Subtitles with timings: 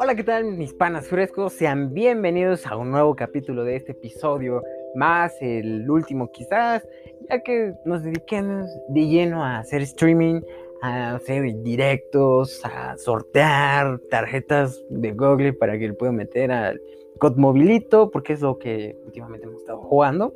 [0.00, 1.54] Hola, ¿qué tal mis panas frescos?
[1.54, 4.62] Sean bienvenidos a un nuevo capítulo de este episodio,
[4.94, 6.86] más el último quizás,
[7.28, 10.40] ya que nos dediquemos de lleno a hacer streaming,
[10.82, 16.80] a hacer directos, a sortear tarjetas de Google para que le puedan meter al
[17.18, 20.32] COD Mobilito, porque es lo que últimamente hemos estado jugando,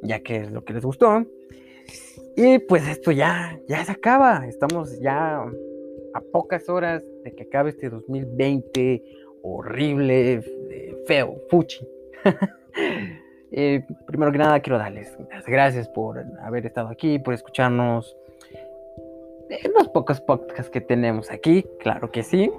[0.00, 1.22] ya que es lo que les gustó.
[2.34, 5.44] Y pues esto ya, ya se acaba, estamos ya
[6.16, 9.02] a pocas horas de que acabe este 2020
[9.42, 10.42] horrible,
[11.06, 11.86] feo, fuchi.
[13.52, 18.16] Eh, primero que nada, quiero darles las gracias por haber estado aquí, por escucharnos
[19.48, 22.50] en los pocos podcasts que tenemos aquí, claro que sí.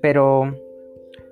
[0.00, 0.54] Pero,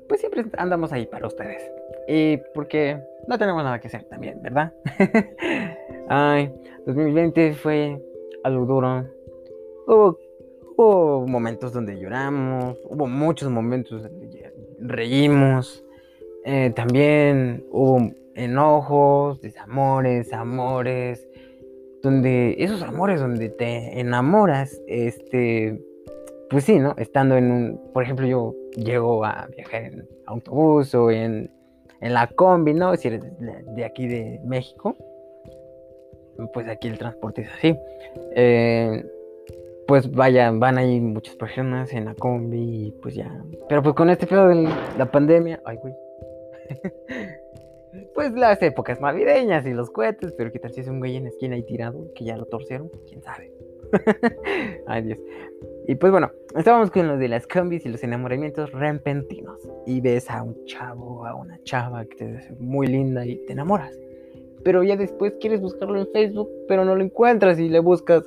[0.09, 1.70] pues siempre andamos ahí para ustedes.
[2.09, 4.72] Y porque no tenemos nada que hacer también, ¿verdad?
[6.09, 6.53] Ay,
[6.87, 8.03] 2020 fue
[8.44, 9.06] algo duro.
[9.87, 10.19] Hubo
[10.83, 15.84] Hubo momentos donde lloramos, hubo muchos momentos donde reímos,
[16.44, 21.25] eh, también hubo enojos, desamores, amores,
[22.03, 25.80] donde esos amores donde te enamoras, este,
[26.50, 26.97] pues sí, ¿no?
[26.98, 31.48] Estando en un, por ejemplo, yo llego a viajar en autobús o en,
[32.00, 32.97] en la combi, ¿no?
[32.97, 34.97] Si eres de, aquí de México,
[36.53, 37.78] pues aquí el transporte es así.
[38.34, 39.05] Eh,
[39.86, 43.42] pues vayan, van ahí muchas personas en la combi y pues ya.
[43.69, 45.94] Pero pues con este pedo de la pandemia, ay güey.
[48.14, 51.27] pues las épocas navideñas y los cohetes, pero qué tal si es un güey en
[51.27, 53.53] esquina ahí tirado, que ya lo torcieron, quién sabe.
[54.86, 55.19] ay Dios.
[55.88, 59.58] Y pues bueno, estábamos con lo de las combis y los enamoramientos repentinos.
[59.86, 63.53] Y ves a un chavo, a una chava que te ve muy linda y te
[63.53, 63.98] enamoras.
[64.65, 68.22] Pero ya después quieres buscarlo en Facebook, pero no lo encuentras y le buscas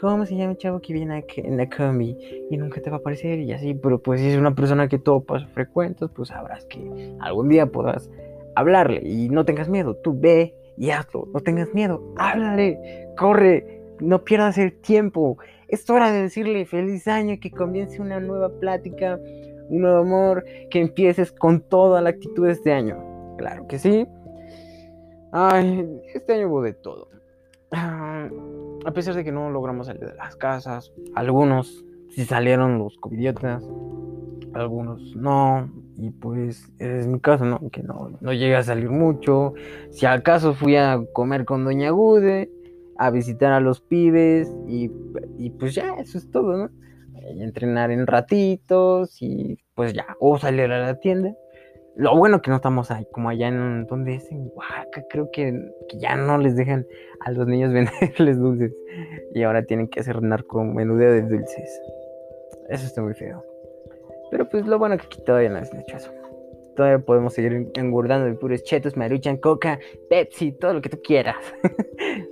[0.00, 2.16] ¿cómo se llama el chavo que viene en la combi?
[2.50, 4.98] Y nunca te va a aparecer y así, pero pues si es una persona que
[4.98, 8.10] topas frecuentas, pues sabrás que algún día podrás
[8.54, 14.24] hablarle y no tengas miedo, tú ve y hazlo, no tengas miedo, háblale, corre, no
[14.24, 15.38] pierdas el tiempo.
[15.68, 19.18] Es hora de decirle feliz año, que comience una nueva plática,
[19.68, 23.36] un nuevo amor, que empieces con toda la actitud de este año.
[23.38, 24.06] Claro que sí.
[25.32, 27.08] Ay, este año hubo de todo.
[27.72, 28.28] Ah,
[28.84, 33.64] a pesar de que no logramos salir de las casas, algunos sí salieron los covidiotas,
[34.52, 37.70] algunos no, y pues es mi caso, ¿no?
[37.70, 39.54] Que no, no llegué a salir mucho.
[39.90, 42.50] Si acaso fui a comer con Doña Gude,
[42.98, 44.90] a visitar a los pibes, y,
[45.38, 46.70] y pues ya, eso es todo, ¿no?
[47.34, 51.34] Y entrenar en ratitos, y pues ya, o salir a la tienda.
[51.96, 55.70] Lo bueno que no estamos ahí, como allá en donde es en Oaxaca, creo que,
[55.96, 56.86] ya no les dejan
[57.20, 58.74] a los niños venderles dulces.
[59.32, 61.80] Y ahora tienen que hacer narco menudeo de dulces.
[62.68, 63.44] Eso está muy feo.
[64.30, 66.10] Pero pues lo bueno que aquí todavía no es hecho eso.
[66.74, 69.78] Todavía podemos seguir engordando de puros chetos, maruchan, coca,
[70.10, 71.36] Pepsi, todo lo que tú quieras.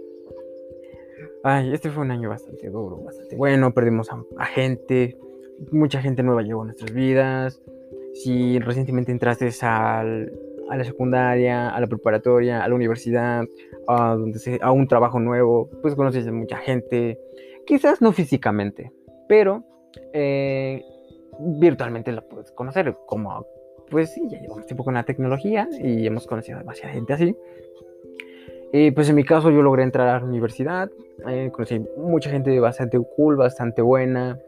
[1.45, 3.73] Ay, este fue un año bastante duro, bastante bueno.
[3.73, 5.17] Perdimos a gente,
[5.71, 7.63] mucha gente nueva llegó a nuestras vidas
[8.15, 13.45] si recientemente entraste a la secundaria, a la preparatoria, a la universidad,
[13.89, 17.19] a, donde a un trabajo nuevo, pues conoces a mucha gente,
[17.67, 18.93] quizás no físicamente,
[19.29, 19.65] pero
[20.13, 20.83] eh,
[21.39, 23.47] virtualmente la puedes conocer, como
[23.91, 27.37] pues ya llevamos tiempo con la tecnología y hemos conocido a demasiada gente así.
[28.73, 30.91] Y pues en mi caso yo logré entrar a la universidad,
[31.29, 34.39] eh, conocí mucha gente bastante cool, bastante buena,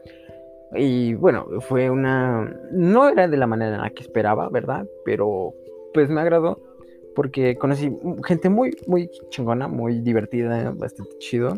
[0.77, 2.55] y bueno, fue una...
[2.71, 4.87] No era de la manera en la que esperaba, ¿verdad?
[5.03, 5.53] Pero
[5.93, 6.59] pues me agradó
[7.15, 7.91] porque conocí
[8.25, 11.57] gente muy, muy chingona, muy divertida, bastante chido.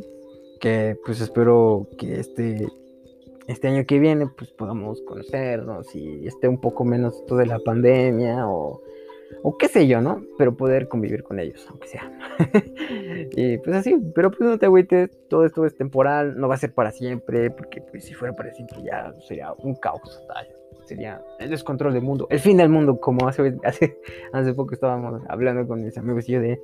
[0.60, 2.68] Que pues espero que este,
[3.48, 7.60] este año que viene pues podamos conocernos y esté un poco menos todo de la
[7.60, 8.81] pandemia o
[9.44, 10.24] o qué sé yo, ¿no?
[10.38, 12.12] Pero poder convivir con ellos, aunque sea.
[13.31, 16.57] y pues así, pero pues no te agüites, todo esto es temporal, no va a
[16.57, 20.47] ser para siempre, porque pues si fuera para siempre ya sería un caos total.
[20.85, 24.00] Sería el descontrol del mundo, el fin del mundo, como hace, hace,
[24.31, 26.62] hace poco estábamos hablando con mis amigos y yo de,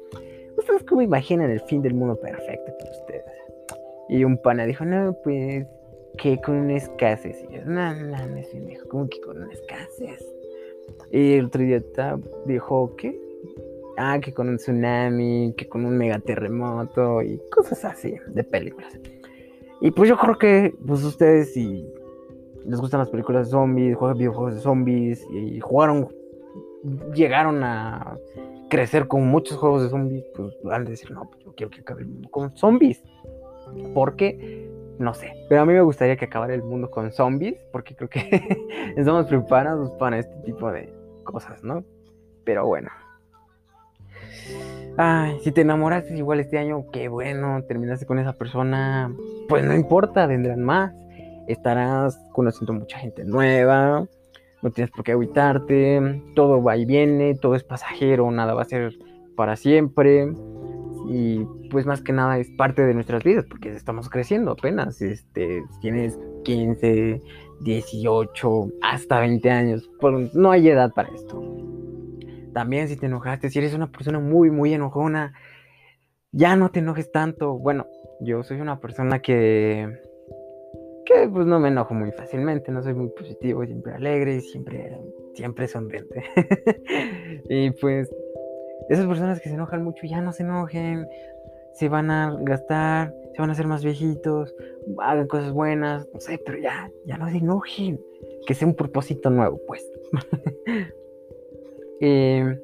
[0.57, 3.25] ¿ustedes cómo imaginan el fin del mundo perfecto para ustedes?
[4.07, 5.65] Y un pana dijo, no, pues
[6.18, 7.44] que con una escasez.
[7.50, 10.25] Y yo, no, no, no, no, ¿cómo que con una escasez?
[11.12, 11.82] Y el día
[12.46, 13.20] dijo que,
[13.98, 19.00] ah, que con un tsunami, que con un megaterremoto y cosas así de películas.
[19.82, 21.86] Y pues yo creo que pues ustedes si
[22.66, 26.08] les gustan las películas de zombies, juegan videojuegos de zombies y jugaron,
[27.14, 28.18] llegaron a
[28.70, 31.82] crecer con muchos juegos de zombies, pues van a decir, no, pues yo quiero que
[31.82, 33.04] acabe con zombies.
[33.94, 35.34] Porque no sé.
[35.50, 38.68] Pero a mí me gustaría que acabara el mundo con zombies, porque creo que
[38.98, 40.94] estamos preparados para este tipo de
[41.24, 41.84] cosas, ¿no?
[42.44, 42.90] Pero bueno.
[44.98, 49.12] Ay, si te enamoraste igual este año, qué bueno, terminaste con esa persona,
[49.50, 50.94] pues no importa, vendrán más.
[51.48, 54.06] Estarás conociendo mucha gente nueva,
[54.62, 58.66] no tienes por qué agüitarte, todo va y viene, todo es pasajero, nada va a
[58.66, 58.94] ser
[59.36, 60.31] para siempre.
[61.08, 65.02] Y pues más que nada es parte de nuestras vidas, porque estamos creciendo apenas.
[65.02, 67.22] Este, tienes 15,
[67.62, 69.90] 18, hasta 20 años.
[70.34, 71.42] No hay edad para esto.
[72.54, 75.34] También si te enojaste, si eres una persona muy, muy enojona,
[76.32, 77.58] ya no te enojes tanto.
[77.58, 77.88] Bueno,
[78.22, 80.00] yo soy una persona que,
[81.06, 84.98] que pues no me enojo muy fácilmente, no soy muy positivo, siempre alegre, siempre,
[85.34, 86.24] siempre sonriente.
[87.50, 88.10] y pues
[88.90, 91.08] esas personas que se enojan mucho ya no se enojen,
[91.74, 94.56] se van a gastar, se van a hacer más viejitos,
[95.00, 98.00] hagan cosas buenas, no sé, pero ya, ya no se enojen,
[98.46, 99.86] que sea un propósito nuevo, pues.
[102.06, 102.60] Eh,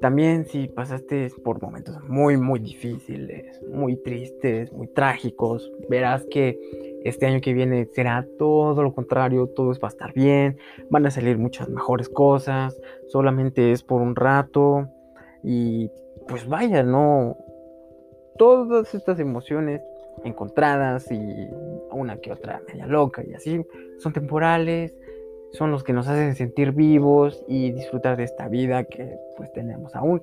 [0.00, 6.58] también si pasaste por momentos muy, muy difíciles, muy tristes, muy trágicos, verás que
[7.04, 10.56] este año que viene será todo lo contrario, todo va a estar bien,
[10.88, 14.88] van a salir muchas mejores cosas, solamente es por un rato
[15.42, 15.90] y
[16.26, 17.36] pues vaya, no,
[18.36, 19.82] todas estas emociones
[20.24, 21.48] encontradas y
[21.90, 23.64] una que otra media loca y así
[23.98, 24.94] son temporales,
[25.52, 29.94] son los que nos hacen sentir vivos y disfrutar de esta vida que pues tenemos
[29.94, 30.20] aún.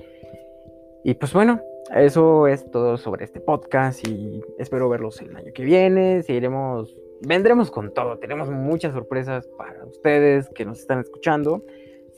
[1.04, 1.62] Y pues bueno,
[1.94, 6.24] eso es todo sobre este podcast y espero verlos el año que viene.
[6.24, 8.18] Seguiremos, vendremos con todo.
[8.18, 11.64] Tenemos muchas sorpresas para ustedes que nos están escuchando.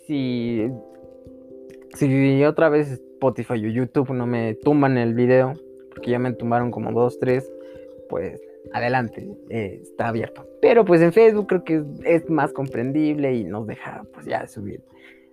[0.06, 0.70] Si,
[1.94, 5.54] si otra vez Spotify o YouTube no me tumban el video,
[5.90, 7.52] porque ya me tumbaron como dos, tres,
[8.10, 8.40] pues
[8.74, 10.46] adelante, eh, está abierto.
[10.62, 14.82] Pero pues en Facebook creo que es, más comprendible y nos deja pues ya subir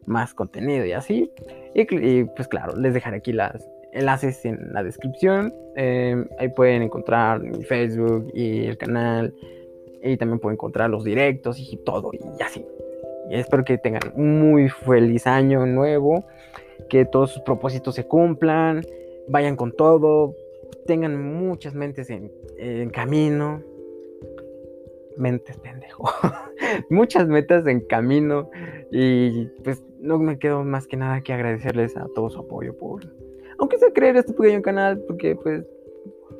[0.06, 1.31] más contenido y así.
[1.75, 5.53] Y, pues claro, les dejaré aquí las enlaces en la descripción.
[5.77, 9.35] Em, ahí pueden encontrar mi Facebook y el canal.
[10.03, 12.65] Y también pueden encontrar los directos y todo y así.
[13.40, 16.25] Espero que tengan un muy feliz año nuevo.
[16.88, 18.82] Que todos sus propósitos se cumplan.
[19.28, 20.34] Vayan con todo
[20.86, 23.62] tengan muchas mentes en, camino.
[25.16, 26.04] Mentes, pendejo.
[26.90, 28.50] muchas metas en camino.
[28.90, 33.02] Y pues no me quedo más que nada que agradecerles a todo su apoyo por.
[33.58, 35.64] Aunque sea creer este pequeño canal, porque pues.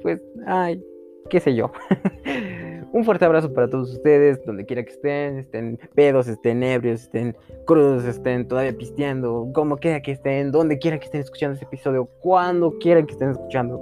[0.03, 0.85] Pues, ay,
[1.31, 1.73] qué sé yo.
[2.95, 7.37] Un fuerte abrazo para todos ustedes, donde quiera que estén, estén pedos, estén ebrios, estén
[7.67, 12.05] crudos, estén todavía pisteando, como quiera que estén, donde quiera que estén escuchando este episodio,
[12.21, 13.81] cuando quieran que estén escuchando.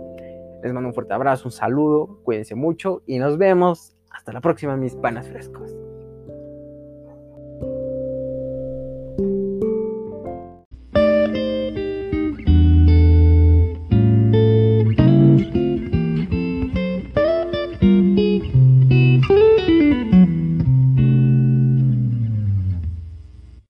[0.62, 3.94] Les mando un fuerte abrazo, un saludo, cuídense mucho y nos vemos.
[4.10, 5.76] Hasta la próxima, mis panas frescos.